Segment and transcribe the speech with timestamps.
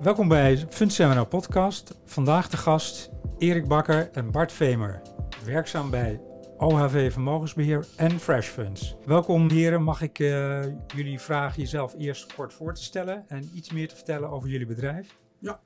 [0.00, 1.94] Welkom bij Fund Seminar Podcast.
[2.04, 5.02] Vandaag de gast Erik Bakker en Bart Vemer,
[5.44, 6.20] werkzaam bij
[6.58, 8.96] OHV Vermogensbeheer en Fresh Funds.
[9.04, 10.62] Welkom heren, mag ik uh,
[10.94, 14.66] jullie vragen jezelf eerst kort voor te stellen en iets meer te vertellen over jullie
[14.66, 15.16] bedrijf?
[15.38, 15.60] Ja,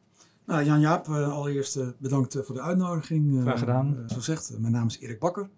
[0.47, 3.43] nou, Jan-Jaap, uh, allereerst uh, bedankt voor de uitnodiging.
[3.43, 4.05] Graag gedaan.
[4.07, 5.49] Zo zegt, mijn naam is Erik Bakker.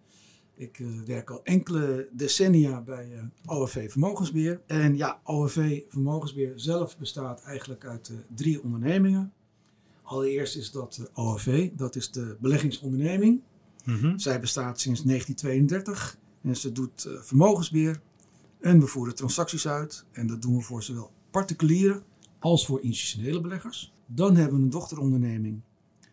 [0.54, 3.22] Ik uh, werk al enkele decennia bij uh,
[3.58, 4.60] OFV Vermogensbeheer.
[4.66, 9.32] En ja, OFV Vermogensbeheer zelf bestaat eigenlijk uit uh, drie ondernemingen.
[10.02, 13.40] Allereerst is dat OFV, dat is de beleggingsonderneming.
[13.84, 14.18] Mm -hmm.
[14.18, 18.00] Zij bestaat sinds 1932 en ze doet vermogensbeheer.
[18.60, 22.02] En we voeren transacties uit en dat doen we voor zowel particulieren
[22.38, 23.92] als voor institutionele beleggers.
[24.06, 25.60] Dan hebben we een dochteronderneming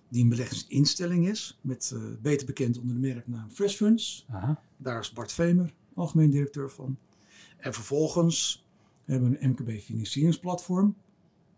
[0.10, 4.26] die een beleggingsinstelling is, met uh, beter bekend onder de merknaam Fresh Funds.
[4.30, 4.62] Aha.
[4.78, 6.98] Daar is Bart Vemer, algemeen directeur van.
[7.58, 8.66] En vervolgens
[9.06, 10.96] hebben we een MKB financieringsplatform,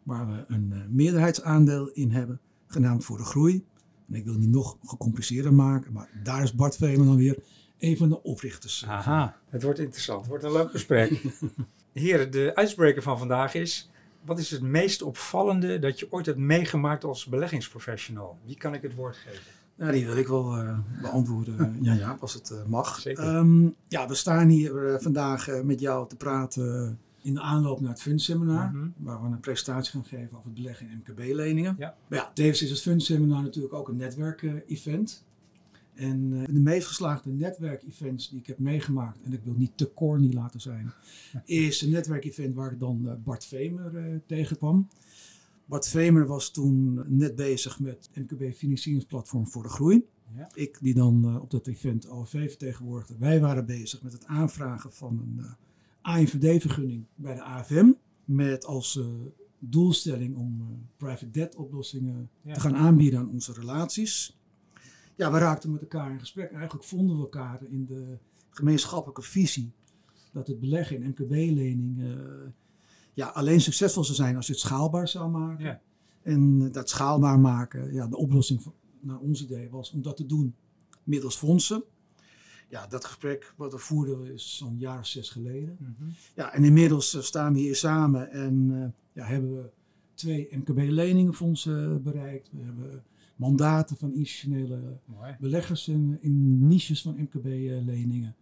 [0.03, 3.65] waar we een uh, meerderheidsaandeel in hebben, genaamd Voor de Groei.
[4.07, 7.43] En ik wil het niet nog gecompliceerder maken, maar daar is Bart Vemer dan weer
[7.79, 8.85] een van de oprichters.
[8.87, 11.21] Aha, het wordt interessant, het wordt een leuk gesprek.
[11.93, 13.90] Heren, de icebreaker van vandaag is,
[14.25, 18.37] wat is het meest opvallende dat je ooit hebt meegemaakt als beleggingsprofessional?
[18.45, 19.41] Wie kan ik het woord geven?
[19.75, 22.99] Ja, die wil ik wel uh, beantwoorden, ja, ja, als het uh, mag.
[22.99, 23.35] Zeker.
[23.35, 27.89] Um, ja, we staan hier uh, vandaag met jou te praten in de aanloop naar
[27.89, 28.93] het fundseminar, mm -hmm.
[28.97, 31.75] waar we een presentatie gaan geven over het beleggen in MKB-leningen.
[31.77, 31.95] Ja.
[32.07, 35.23] Maar ja, tevens is het fundseminar natuurlijk ook een netwerk-event.
[36.01, 39.93] En uh, de meest geslaagde netwerkevents die ik heb meegemaakt, en ik wil niet te
[39.93, 40.91] corny laten zijn,
[41.45, 44.87] is een netwerkevent waar ik dan uh, Bart Vemer uh, tegenkwam.
[45.65, 50.05] Bart Vemer was toen net bezig met MKB Financieringsplatform voor de Groei.
[50.35, 50.49] Ja.
[50.53, 53.17] Ik die dan op dat event OFV vertegenwoordigde.
[53.17, 55.45] Wij waren bezig met het aanvragen van een
[56.01, 57.91] AIVD-vergunning bij de AFM.
[58.25, 58.99] Met als
[59.59, 62.53] doelstelling om private debt oplossingen ja.
[62.53, 64.40] te gaan aanbieden aan onze relaties
[65.15, 66.51] ja, we raakten met elkaar in gesprek.
[66.51, 68.17] Eigenlijk vonden we elkaar in de
[68.49, 69.71] gemeenschappelijke visie
[70.31, 72.49] dat het beleggen in MKB-leningen uh,
[73.13, 75.65] ja, alleen succesvol zou zijn als je het schaalbaar zou maken.
[75.65, 75.81] Ja.
[76.21, 80.25] En dat schaalbaar maken, ja, de oplossing van, naar ons idee was om dat te
[80.25, 80.55] doen
[81.03, 81.83] middels fondsen.
[82.69, 85.77] Ja, dat gesprek wat we voerden is zo'n jaar of zes geleden.
[85.79, 86.13] Mm -hmm.
[86.35, 89.69] Ja, en inmiddels uh, staan we hier samen en uh, ja, hebben we
[90.13, 92.49] twee MKB-leningenfondsen bereikt.
[92.51, 93.03] We hebben
[93.41, 95.35] mandaten van institutionele Mooi.
[95.39, 98.35] beleggers in, in, niches van MKB-leningen.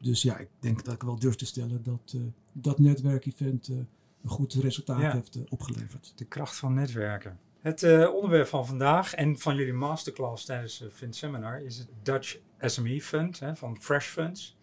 [0.00, 2.22] Dus ja, ik denk dat ik wel durf te stellen dat uh,
[2.52, 5.12] dat netwerkevent uh, een goed resultaat ja.
[5.12, 6.12] heeft uh, opgeleverd.
[6.16, 7.38] De kracht van netwerken.
[7.60, 12.38] Het onderwerp van vandaag en van jullie masterclass tijdens het Fund Seminar is het Dutch
[12.60, 14.56] SME Fund hè, van Fresh Funds.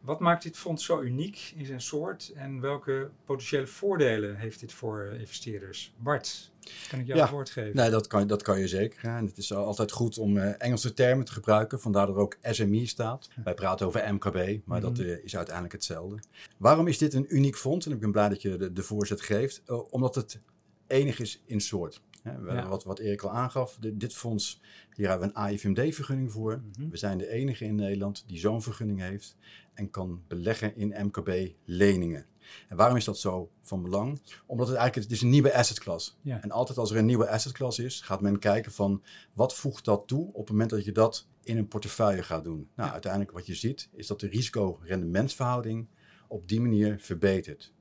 [0.00, 4.72] Wat maakt dit fonds zo uniek in zijn soort en welke potentiële voordelen heeft dit
[4.72, 5.94] voor investeerders?
[5.98, 6.51] Bart,
[6.88, 7.76] kan ik jou ja, het woord geven?
[7.76, 9.04] Nee, dat kan, dat kan je zeker.
[9.04, 12.36] En het is altijd goed om uh, Engelse termen te gebruiken, vandaar dat er ook
[12.42, 13.28] SME staat.
[13.44, 16.18] Wij praten over MKB, maar mm dat uh, is uiteindelijk hetzelfde.
[16.56, 17.86] Waarom is dit een uniek fonds?
[17.86, 19.62] En ik ben blij dat je de, de voorzet geeft.
[19.66, 20.40] Uh, omdat het
[20.86, 22.00] enig is in soort.
[22.22, 22.68] Hè, ja.
[22.68, 24.60] wat, wat Erik al aangaf, dit fonds,
[24.94, 26.56] hier hebben we een AIVMD-vergunning voor.
[26.56, 26.90] Mm -hmm.
[26.90, 29.36] We zijn de enige in Nederland die zo'n vergunning heeft
[29.74, 32.26] en kan beleggen in MKB-leningen.
[32.68, 34.20] En waarom is dat zo van belang?
[34.46, 36.12] Omdat het eigenlijk het is een nieuwe assetklasse.
[36.20, 36.42] Ja.
[36.42, 39.02] En altijd als er een nieuwe assetklasse is, gaat men kijken van
[39.32, 42.68] wat voegt dat toe op het moment dat je dat in een portefeuille gaat doen.
[42.74, 42.92] Nou, ja.
[42.92, 45.86] uiteindelijk wat je ziet is dat de risico-rendementsverhouding
[46.28, 47.72] op die manier verbetert.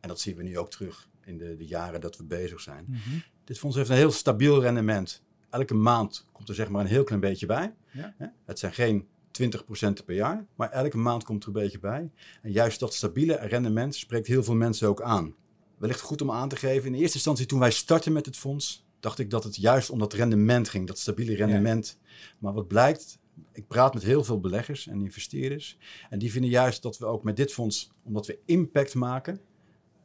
[0.00, 2.84] En dat zien we nu ook terug in de, de jaren dat we bezig zijn.
[2.88, 3.22] Mm -hmm.
[3.44, 5.22] Dit fonds heeft een heel stabiel rendement.
[5.50, 7.74] Elke maand komt er zeg maar een heel klein beetje bij.
[7.90, 8.14] Ja.
[8.44, 9.06] Het zijn geen
[9.42, 12.10] 20% per jaar, maar elke maand komt er een beetje bij.
[12.42, 15.34] En juist dat stabiele rendement spreekt heel veel mensen ook aan.
[15.78, 18.86] Wellicht goed om aan te geven, in eerste instantie toen wij startten met het fonds,
[19.00, 21.98] dacht ik dat het juist om dat rendement ging, dat stabiele rendement.
[22.00, 22.26] Ja.
[22.38, 23.18] Maar wat blijkt,
[23.52, 25.78] ik praat met heel veel beleggers en investeerders.
[26.10, 29.40] En die vinden juist dat we ook met dit fonds, omdat we impact maken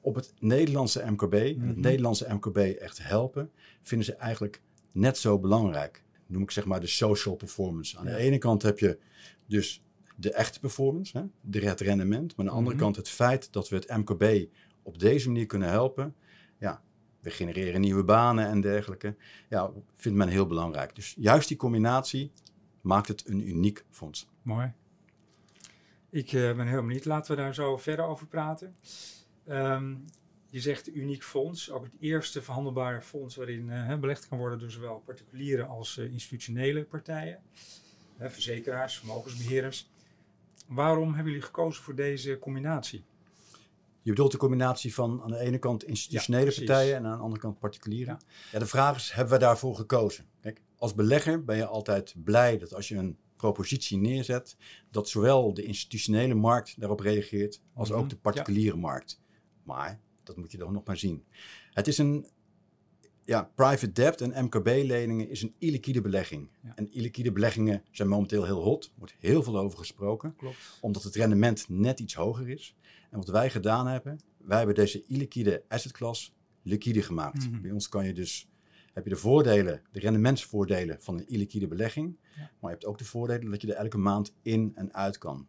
[0.03, 1.67] op het Nederlandse MKB, mm -hmm.
[1.67, 3.51] het Nederlandse MKB echt helpen,
[3.81, 4.61] vinden ze eigenlijk
[4.91, 6.03] net zo belangrijk.
[6.25, 7.97] Noem ik zeg maar de social performance.
[7.97, 8.11] Aan ja.
[8.11, 8.99] de ene kant heb je
[9.45, 9.83] dus
[10.15, 12.35] de echte performance, hè, de, het rendement.
[12.35, 12.93] Maar aan de andere mm -hmm.
[12.93, 14.47] kant het feit dat we het MKB
[14.83, 16.15] op deze manier kunnen helpen.
[16.59, 16.81] Ja,
[17.19, 19.15] we genereren nieuwe banen en dergelijke.
[19.49, 20.95] Ja, vindt men heel belangrijk.
[20.95, 22.31] Dus juist die combinatie
[22.81, 24.29] maakt het een uniek fonds.
[24.41, 24.73] Mooi.
[26.09, 27.05] Ik uh, ben heel benieuwd.
[27.05, 28.75] Laten we daar zo verder over praten.
[29.49, 30.05] Um,
[30.53, 34.71] je zegt uniek fonds, ook het eerste verhandelbare fonds waarin uh, belegd kan worden door
[34.71, 37.39] zowel particuliere als uh, institutionele partijen,
[38.21, 39.89] uh, verzekeraars, vermogensbeheerders.
[40.67, 43.03] Waarom hebben jullie gekozen voor deze combinatie?
[44.01, 47.41] Je bedoelt de combinatie van aan de ene kant institutionele partijen en aan de andere
[47.41, 48.17] kant particulieren.
[48.19, 48.27] Ja.
[48.51, 48.59] ja.
[48.59, 50.25] de vraag is, hebben we daarvoor gekozen?
[50.41, 54.57] Kijk, als belegger ben je altijd blij dat als je een propositie neerzet,
[54.91, 58.09] dat zowel de institutionele markt daarop reageert als ook mhm.
[58.09, 59.21] de particuliere markt.
[59.63, 61.23] Maar dat moet je dan nog maar zien.
[61.71, 62.27] Het is een
[63.25, 66.49] ja, private debt en MKB-leningen is een illiquide belegging.
[66.75, 68.85] En illiquide beleggingen zijn momenteel heel hot.
[68.85, 70.35] Er wordt heel veel over gesproken.
[70.35, 70.77] Klopt.
[70.81, 72.75] Omdat het rendement net iets hoger is.
[73.09, 76.31] En wat wij gedaan hebben, wij hebben deze illiquide assetklasse
[76.63, 77.49] liquide gemaakt.
[77.49, 77.61] Mhm.
[77.61, 78.49] Bij ons kan je dus,
[78.93, 82.17] heb je de voordelen, de rendementsvoordelen van een illiquide belegging.
[82.35, 85.47] Maar je hebt ook de voordelen dat je er elke maand in en uit kan.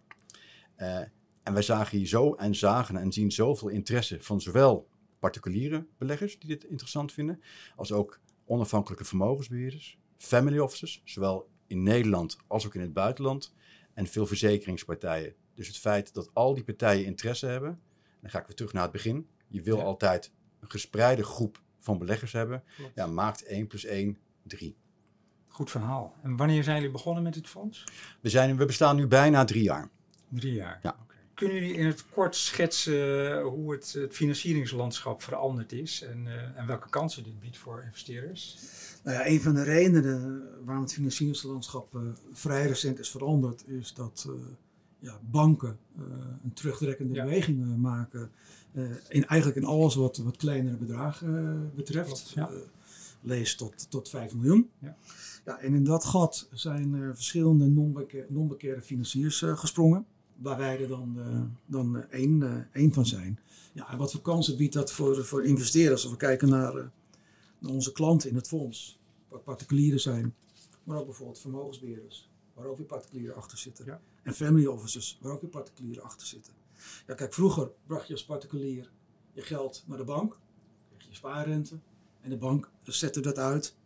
[0.77, 1.01] Uh,
[1.45, 4.89] en wij zagen hier zo en zagen en zien zoveel interesse van zowel
[5.19, 7.43] particuliere beleggers die dit interessant vinden,
[7.77, 13.55] als ook onafhankelijke vermogensbeheerders, family offices, zowel in Nederland als ook in het buitenland,
[13.95, 15.35] en veel verzekeringspartijen.
[15.55, 17.81] Dus het feit dat al die partijen interesse hebben,
[18.21, 19.29] dan ga ik weer terug naar het begin.
[19.49, 22.63] Je wil altijd een gespreide groep van beleggers hebben.
[22.95, 24.77] Ja, maakt 1 plus 1 3.
[25.49, 26.15] Goed verhaal.
[26.23, 27.85] En wanneer zijn jullie begonnen met dit fonds?
[28.21, 29.91] We, zijn, we bestaan nu bijna drie jaar.
[30.29, 30.79] Drie jaar?
[30.83, 30.97] Ja.
[31.35, 36.67] Kunnen jullie in het kort schetsen hoe het, het financieringslandschap veranderd is en, uh, en,
[36.67, 38.59] welke kansen dit biedt voor investeerders?
[39.03, 42.03] Nou ja, een van de redenen waarom het financieringslandschap uh,
[42.33, 44.35] vrij recent is veranderd, is dat uh,
[44.99, 45.79] ja, banken
[46.43, 47.25] een terugtrekkende ja.
[47.25, 48.31] beweging maken.
[49.09, 52.31] in, eigenlijk in alles wat, wat kleinere bedragen betreft.
[52.35, 52.51] ja.
[53.21, 54.71] lees tot, tot 5 miljoen.
[54.79, 54.97] Ja.
[55.45, 57.67] Ja, en in dat gat zijn er verschillende
[58.29, 60.07] non-bekeerde financiers gesprongen
[60.45, 63.39] waar wij er dan, uh, dan uh, één, uh, één van zijn.
[63.73, 66.03] Ja, en wat voor kansen biedt dat voor, voor investeerders?
[66.03, 66.73] Als we kijken naar,
[67.59, 70.35] naar onze klanten in het fonds, wat particulieren zijn,
[70.85, 73.85] maar ook bijvoorbeeld vermogensbeheerders, waar ook weer particulieren achter zitten.
[73.85, 74.01] Ja.
[74.23, 76.53] En family offices, waar ook weer particulieren achter zitten.
[77.07, 78.91] Ja, kijk, vroeger bracht je als particulier
[79.33, 80.39] je geld naar de bank,
[80.97, 81.79] kreeg je spaarrente,
[82.21, 83.77] en de bank zette dat uit,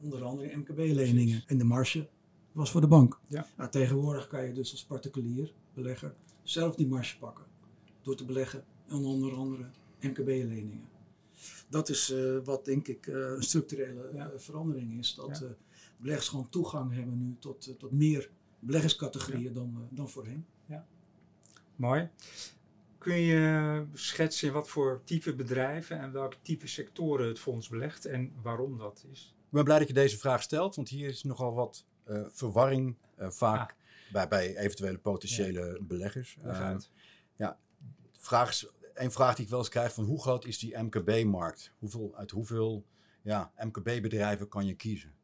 [0.00, 1.42] onder andere in MKB-leningen.
[1.46, 2.08] En de marge
[2.52, 3.20] was voor de bank.
[3.26, 3.46] Ja.
[3.56, 7.44] Nou, tegenwoordig kan je dus als particulier belegger zelf die marge pakken.
[8.02, 9.70] Door te beleggen in onder andere
[10.00, 10.88] MKB-leningen.
[11.68, 15.14] Dat is uh, wat denk ik uh, een structurele uh, verandering is.
[15.14, 15.54] Dat ja.
[15.96, 19.50] beleggers gewoon toegang hebben nu tot, tot meer beleggerscategorieën ja.
[19.50, 20.46] dan, dan voorheen.
[20.66, 20.86] Ja.
[21.76, 22.08] Mooi.
[22.98, 28.32] Kun je schetsen wat voor type bedrijven en welke type sectoren het fonds belegt en
[28.42, 29.34] waarom dat is?
[29.38, 31.86] Ik ben blij dat je deze vraag stelt, want hier is nogal wat
[32.30, 36.38] verwarring vaak ah bij, bij eventuele potentiële beleggers.
[36.44, 36.76] Uh,
[37.36, 37.58] ja,
[38.18, 41.72] vraag is, een vraag die ik wel eens krijg van hoe groot is die MKB-markt?
[41.78, 42.86] Hoeveel, uit hoeveel
[43.22, 45.14] ja, MKB-bedrijven kan je kiezen?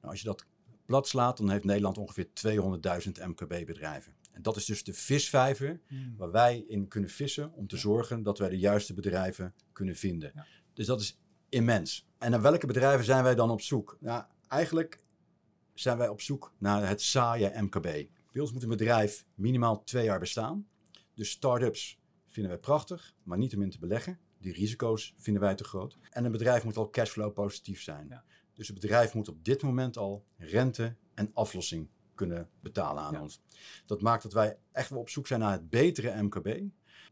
[0.00, 0.46] Nou, als je dat
[0.86, 4.14] plat slaat, dan heeft Nederland ongeveer 200.000 MKB-bedrijven.
[4.32, 6.14] En dat is dus de visvijver hmm.
[6.16, 10.32] waar wij in kunnen vissen om te zorgen dat wij de juiste bedrijven kunnen vinden.
[10.34, 10.46] Ja.
[10.72, 12.08] Dus dat is immens.
[12.18, 13.96] En naar welke bedrijven zijn wij dan op zoek?
[14.00, 15.02] Nou, eigenlijk
[15.74, 18.08] zijn wij op zoek naar het saaie MKB.
[18.32, 20.68] Bij ons moet een bedrijf minimaal twee jaar bestaan.
[21.14, 24.18] Dus start-ups vinden wij prachtig, maar niet om in te beleggen.
[24.38, 25.98] Die risico's vinden wij te groot.
[26.10, 28.06] En een bedrijf moet al cashflow positief zijn.
[28.08, 28.24] Ja.
[28.52, 33.42] Dus het bedrijf moet op dit moment al rente en aflossing kunnen betalen aan ons.
[33.86, 36.60] Dat maakt dat wij echt wel op zoek zijn naar het betere MKB.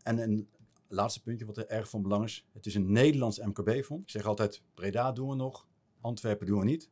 [0.03, 0.49] En een
[0.89, 2.47] laatste puntje wat er erg van belang is.
[2.53, 4.03] Het is een Nederlands MKB-fonds.
[4.03, 5.69] Ik zeg altijd, Breda doen we nog,
[6.01, 6.91] Antwerpen doen we niet.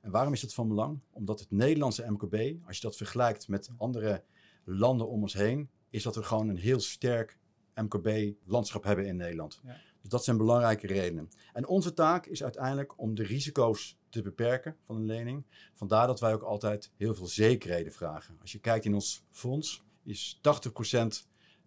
[0.00, 1.00] En waarom is dat van belang?
[1.10, 4.22] Omdat het Nederlandse MKB, als je dat vergelijkt met andere
[4.64, 7.38] landen om ons heen, is dat we gewoon een heel sterk
[7.74, 9.60] MKB-landschap hebben in Nederland.
[9.64, 9.76] Ja.
[10.00, 11.28] Dus dat zijn belangrijke redenen.
[11.52, 15.44] En onze taak is uiteindelijk om de risico's te beperken van een lening.
[15.74, 18.38] Vandaar dat wij ook altijd heel veel zekerheden vragen.
[18.40, 20.40] Als je kijkt in ons fonds, is 80%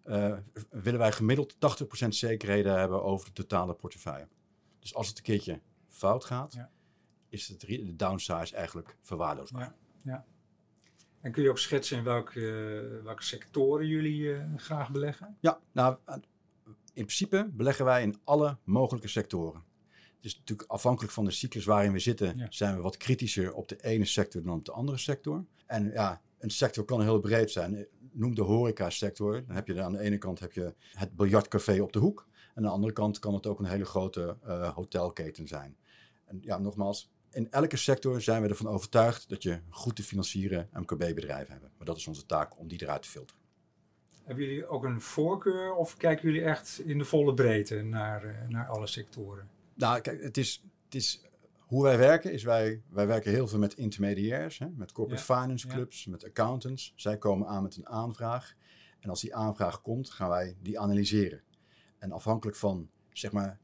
[0.05, 1.57] uh, eh, willen wij gemiddeld 80%
[2.07, 4.27] zekerheden hebben over de totale portefeuille.
[4.79, 6.71] Dus als het een keertje fout gaat, ja
[7.33, 9.75] is het, de downsize eigenlijk verwaarloosbaar.
[10.03, 10.25] Ja, ja.
[11.21, 15.37] En kun je ook schetsen in welke, uh, welke sectoren jullie uh, graag beleggen?
[15.39, 15.97] Ja, nou,
[16.93, 19.63] in principe beleggen wij in alle mogelijke sectoren.
[20.15, 23.67] Het is natuurlijk afhankelijk van de cyclus waarin we zitten, zijn we wat kritischer op
[23.67, 25.45] de ene sector dan op de andere sector.
[25.65, 27.87] En ja, een sector kan heel breed zijn.
[28.11, 29.45] Noem de horeca-sector.
[29.45, 32.27] Dan heb je aan de ene kant heb je het biljartcafé op de hoek.
[32.31, 35.77] En aan de andere kant kan het ook een hele grote uh, hotelketen zijn.
[36.25, 40.69] En ja, nogmaals, in elke sector zijn we ervan overtuigd dat je goed te financieren
[40.73, 41.71] MKB-bedrijven hebben.
[41.77, 43.41] Maar dat is onze taak om die eruit te filteren.
[44.23, 48.47] Hebben jullie ook een voorkeur of kijken jullie echt in de volle breedte naar, uh,
[48.47, 49.49] naar alle sectoren?
[49.73, 51.21] Nou, kijk, het is, het is
[51.73, 55.67] hoe wij werken is wij, wij werken heel veel met intermediairs, hè, met corporate finance
[55.67, 56.93] clubs, met accountants.
[56.95, 58.53] Zij komen aan met een aanvraag.
[58.99, 61.41] En als die aanvraag komt, gaan wij die analyseren.
[61.97, 63.59] En afhankelijk van zeg maar,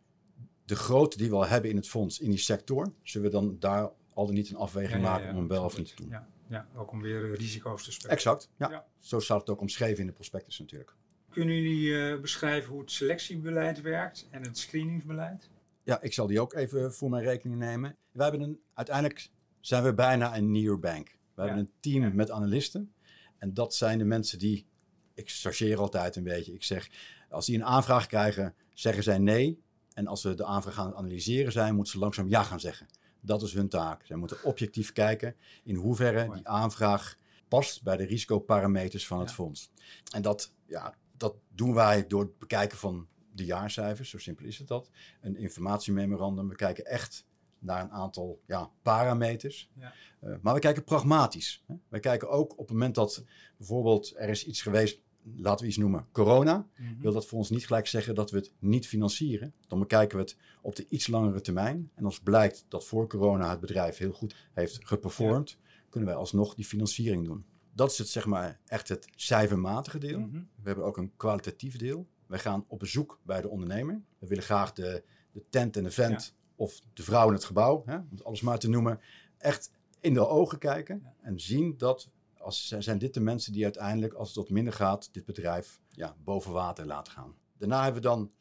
[0.70, 3.60] de grootte die we al hebben in het fonds, in die sector, zullen we dan
[3.60, 6.10] daar al dan niet een afweging maken om hem wel of niet te doen.
[6.10, 8.12] Ja, ja ook om weer risico's te spelen.
[8.12, 8.86] Exact, ja.
[9.00, 10.96] Zo staat het ook omschreven in de prospectus natuurlijk.
[11.30, 15.50] Kunnen jullie beschrijven hoe het selectiebeleid werkt en het screeningsbeleid?
[15.84, 17.96] Ja, ik zal die ook even voor mijn rekening nemen.
[18.12, 21.18] We hebben een, uiteindelijk zijn we bijna een nearbank.
[21.34, 22.94] We hebben een team met analisten.
[23.38, 24.68] En dat zijn de mensen die,
[25.14, 26.54] ik chargeer altijd een beetje.
[26.54, 26.90] Ik zeg,
[27.30, 29.62] als die een aanvraag krijgen, zeggen zij nee.
[30.00, 32.88] En als ze de aanvraag gaan analyseren zijn, moeten ze langzaam ja gaan zeggen.
[33.22, 34.06] Dat is hun taak.
[34.06, 39.72] Zij moeten objectief kijken in hoeverre die aanvraag past bij de risicoparameters van het fonds.
[40.14, 44.58] En dat, ja, dat doen wij door het bekijken van de jaarcijfers, zo simpel is
[44.58, 44.90] het dat.
[45.22, 47.26] Een informatiememorandum, we kijken echt
[47.58, 49.72] naar een aantal ja, parameters.
[49.74, 49.94] Ja.
[50.24, 51.64] Uh, maar we kijken pragmatisch.
[51.68, 51.76] Hè.
[51.88, 53.24] We kijken ook op het moment dat
[53.58, 55.02] bijvoorbeeld er is iets geweest,
[55.36, 56.68] laten we iets noemen, corona.
[56.78, 59.54] Mm Wil dat voor ons niet gelijk zeggen dat we het niet financieren.
[59.68, 61.92] Dan bekijken we het op de iets langere termijn.
[61.96, 65.58] En als blijkt dat voor corona het bedrijf heel goed heeft geperformed,
[65.90, 67.46] kunnen wij alsnog die financiering doen.
[67.74, 70.20] Dat is het, zeg maar, echt het cijfermatige deel.
[70.20, 70.32] Mhm.
[70.34, 72.08] We hebben ook een kwalitatief deel.
[72.26, 74.02] Wij gaan op bezoek bij de ondernemer.
[74.20, 77.84] We willen graag de, de tent en de vent of de vrouw in het gebouw,
[77.86, 79.00] hè, om het alles maar te noemen,
[79.38, 82.10] echt in de ogen kijken en zien dat
[82.40, 86.16] als, zijn dit de mensen die uiteindelijk, als het wat minder gaat, dit bedrijf ja,
[86.24, 87.36] boven water laten gaan.
[87.58, 88.32] Daarna hebben we dan,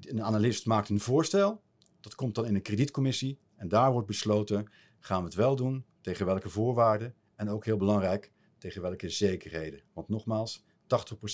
[0.00, 1.62] een analist maakt een voorstel,
[2.00, 5.84] dat komt dan in een kredietcommissie en daar wordt besloten, gaan we het wel doen,
[6.00, 9.82] tegen welke voorwaarden en ook heel belangrijk, tegen welke zekerheden.
[9.92, 10.64] Want nogmaals,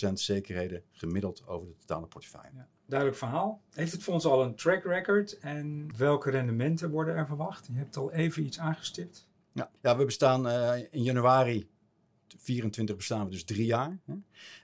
[0.08, 2.50] 80% zekerheden gemiddeld over de totale portefeuille.
[2.54, 3.62] Ja, duidelijk verhaal.
[3.70, 7.66] Heeft het fonds al een track record en welke rendementen worden er verwacht?
[7.66, 9.28] Je hebt al even iets aangestipt.
[9.52, 11.68] Ja, ja we bestaan uh, in januari
[12.38, 13.98] 24 bestaan we dus drie jaar.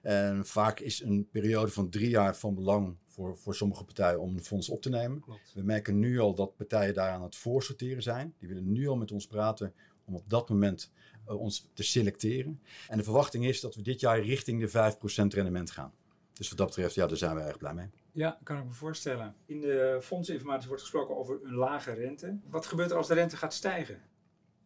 [0.02, 4.36] En vaak is een periode van drie jaar van belang voor, voor sommige partijen om
[4.36, 5.20] een fonds op te nemen.
[5.20, 5.52] Klopt.
[5.54, 8.34] We merken nu al dat partijen daar aan het voorsorteren zijn.
[8.38, 10.92] Die willen nu al met ons praten om op dat moment
[11.28, 12.60] uh, ons te selecteren.
[12.88, 15.92] En de verwachting is dat we dit jaar richting de 5% rendement gaan.
[16.32, 17.90] Dus wat dat betreft, ja, daar zijn we erg blij mee.
[18.12, 19.34] Ja, kan ik me voorstellen.
[19.46, 22.38] In de fondsinformatie wordt gesproken over een lage rente.
[22.48, 24.00] Wat gebeurt er als de rente gaat stijgen?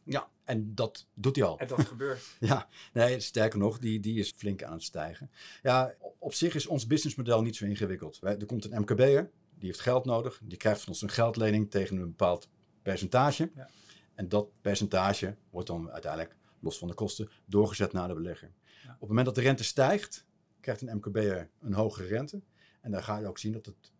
[0.08, 1.58] Ja, en dat doet hij al.
[1.58, 2.36] En dat gebeurt.
[2.40, 5.30] ja, nee, sterker nog, die, die is flink aan het stijgen.
[5.62, 8.18] Ja, op zich is ons businessmodel niet zo ingewikkeld.
[8.22, 10.40] er komt een MKB'er, die heeft geld nodig.
[10.42, 12.48] Die krijgt van ons een geldlening tegen een bepaald
[12.82, 13.50] percentage.
[13.54, 13.68] Ja.
[14.14, 18.52] En dat percentage wordt dan uiteindelijk, los van de kosten, doorgezet naar de belegger.
[18.82, 18.90] Ja.
[18.90, 20.26] Op het moment dat de rente stijgt,
[20.60, 22.42] krijgt een MKB'er een hogere rente.
[22.80, 23.92] En dan ga je ook zien dat het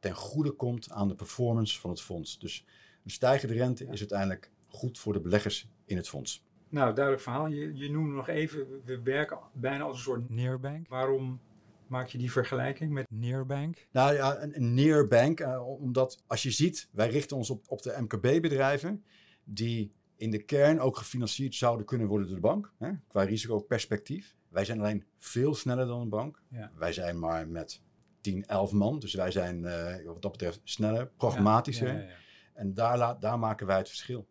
[0.00, 2.38] ten goede komt aan de performance van het fonds.
[2.38, 2.64] Dus
[3.04, 6.44] een stijgende rente is uiteindelijk goed voor de beleggers in het fonds.
[6.68, 7.46] Nou, duidelijk verhaal.
[7.46, 10.88] Je, je noemde nog even, we werken bijna als een soort nearbank.
[10.88, 11.40] Waarom
[11.86, 13.86] maak je die vergelijking met nearbank?
[13.92, 17.82] Nou ja, een, een nearbank, uh, omdat als je ziet, wij richten ons op, op
[17.82, 19.04] de MKB-bedrijven
[19.44, 24.36] die in de kern ook gefinancierd zouden kunnen worden door de bank, hè, qua risicoperspectief.
[24.48, 26.42] Wij zijn alleen veel sneller dan een bank.
[26.48, 26.72] Ja.
[26.76, 27.82] Wij zijn maar met
[28.20, 31.92] 10, 11 man, dus wij zijn uh, wat dat betreft sneller, pragmatischer.
[31.92, 32.14] Ja, ja,
[32.54, 34.26] en daar, daar maken wij het verschil.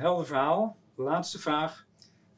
[0.00, 0.76] Helder verhaal.
[0.94, 1.86] Laatste vraag.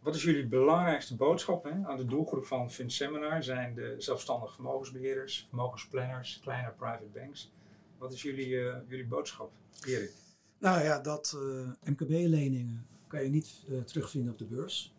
[0.00, 1.70] Wat is jullie belangrijkste boodschap hè?
[1.86, 3.42] aan de doelgroep van FinSeminar?
[3.42, 7.52] Zijn de zelfstandige vermogensbeheerders, vermogensplanners, kleine private banks.
[7.98, 9.52] Wat is jullie, uh, jullie boodschap,
[9.86, 10.10] Erik?
[10.58, 14.94] Nou ja, dat uh, MKB-leningen kan je niet uh, terugvinden op de beurs.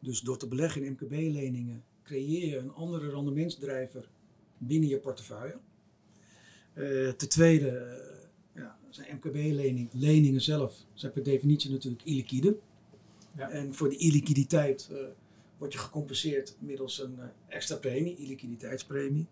[0.00, 4.08] Dus door te beleggen in MKB-leningen creëer je een andere rendementsdrijver
[4.58, 5.58] binnen je portefeuille.
[7.16, 8.00] Ten tweede
[8.96, 12.56] zijn MKB-leningen leningen zelf zijn per definitie natuurlijk illiquide.
[13.36, 13.50] Ja.
[13.50, 14.90] En voor de illiquiditeit
[15.58, 19.26] word je gecompenseerd middels een extra premie, illiquiditeitspremie.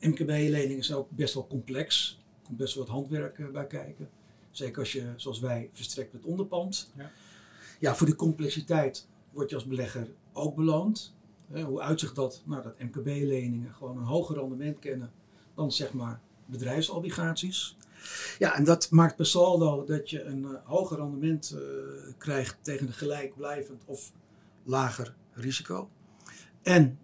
[0.00, 2.18] MKB-leningen zijn ook best wel complex.
[2.40, 4.08] Er komt best wel wat handwerk bij kijken.
[4.50, 6.92] Zeker als je, zoals wij, verstrekt met onderpand.
[6.96, 7.10] Ja.
[7.80, 11.14] ja, voor die complexiteit word je als belegger ook beloond.
[11.52, 12.42] hoe uitzicht dat?
[12.44, 15.12] Nou, dat MKB-leningen gewoon een hoger rendement kennen
[15.54, 17.76] dan zeg maar bedrijfsobligaties.
[18.38, 21.60] Ja, en dat maakt per saldo dat je een uh, hoger rendement uh,
[22.18, 24.12] krijgt tegen een gelijkblijvend of
[24.62, 25.90] lager risico.
[26.62, 26.98] En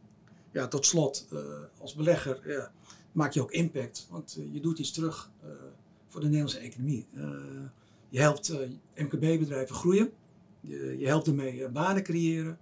[0.52, 1.38] ja, tot slot, uh,
[1.78, 2.72] als belegger ja,
[3.12, 5.30] maak je ook impact, want je doet iets terug
[6.08, 7.06] voor de Nederlandse economie.
[8.08, 8.52] Je helpt
[8.94, 10.12] MKB-bedrijven groeien.
[10.60, 12.58] Je, je, helpt ermee banen creëren.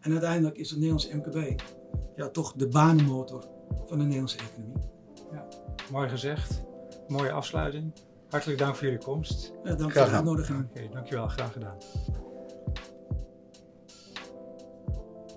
[0.00, 1.60] En uiteindelijk is het Nederlandse MKB
[2.16, 3.44] ja, toch de banenmotor
[3.86, 4.82] van de Nederlandse economie.
[5.32, 5.48] Ja,
[5.90, 6.62] mooi gezegd.
[7.08, 7.92] Mooie afsluiting.
[8.28, 9.52] Hartelijk dank voor jullie komst.
[9.64, 10.64] Ja, dank voor de uitnodiging.
[10.64, 11.28] Oké, dankjewel.
[11.28, 11.76] Graag gedaan.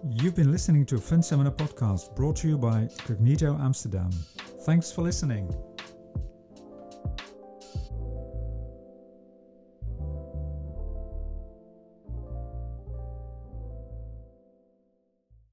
[0.09, 4.09] You've been listening to a Seminar podcast brought to you by Cognito Amsterdam.
[4.65, 5.74] Thanks for listening.